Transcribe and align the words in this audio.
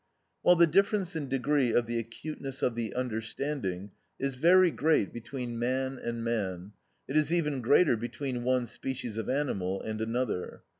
While 0.41 0.55
the 0.55 0.65
difference 0.65 1.15
in 1.15 1.29
degree 1.29 1.71
of 1.71 1.85
the 1.85 1.99
acuteness 1.99 2.63
of 2.63 2.73
the 2.73 2.95
understanding, 2.95 3.91
is 4.19 4.33
very 4.33 4.71
great 4.71 5.13
between 5.13 5.59
man 5.59 5.99
and 5.99 6.23
man, 6.23 6.71
it 7.07 7.15
is 7.15 7.31
even 7.31 7.61
greater 7.61 7.95
between 7.95 8.41
one 8.43 8.65
species 8.65 9.17
of 9.17 9.29
animal 9.29 9.79
and 9.79 10.01
another. 10.01 10.63